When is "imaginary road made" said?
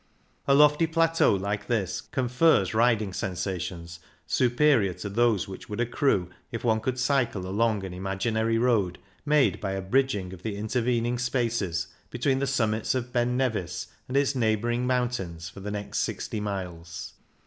7.93-9.61